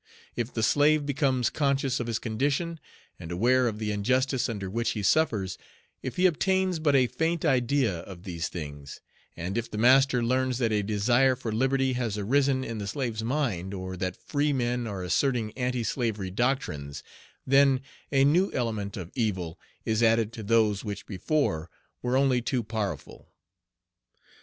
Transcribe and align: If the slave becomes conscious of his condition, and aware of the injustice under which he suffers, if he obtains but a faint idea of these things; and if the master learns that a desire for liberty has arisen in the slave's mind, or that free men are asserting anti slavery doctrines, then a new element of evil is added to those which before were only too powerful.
If 0.35 0.51
the 0.51 0.63
slave 0.63 1.05
becomes 1.05 1.51
conscious 1.51 1.99
of 1.99 2.07
his 2.07 2.17
condition, 2.17 2.79
and 3.19 3.31
aware 3.31 3.67
of 3.67 3.77
the 3.77 3.91
injustice 3.91 4.49
under 4.49 4.67
which 4.67 4.93
he 4.93 5.03
suffers, 5.03 5.59
if 6.01 6.15
he 6.15 6.25
obtains 6.25 6.79
but 6.79 6.95
a 6.95 7.05
faint 7.05 7.45
idea 7.45 7.99
of 7.99 8.23
these 8.23 8.47
things; 8.49 8.99
and 9.37 9.59
if 9.59 9.69
the 9.69 9.77
master 9.77 10.23
learns 10.23 10.57
that 10.57 10.71
a 10.71 10.81
desire 10.81 11.35
for 11.35 11.51
liberty 11.51 11.93
has 11.93 12.17
arisen 12.17 12.63
in 12.63 12.79
the 12.79 12.87
slave's 12.87 13.23
mind, 13.23 13.75
or 13.75 13.95
that 13.95 14.17
free 14.27 14.51
men 14.51 14.87
are 14.87 15.03
asserting 15.03 15.51
anti 15.55 15.83
slavery 15.83 16.31
doctrines, 16.31 17.03
then 17.45 17.79
a 18.11 18.25
new 18.25 18.51
element 18.53 18.97
of 18.97 19.11
evil 19.13 19.59
is 19.85 20.01
added 20.01 20.33
to 20.33 20.41
those 20.41 20.83
which 20.83 21.05
before 21.05 21.69
were 22.01 22.17
only 22.17 22.41
too 22.41 22.63
powerful. 22.63 23.29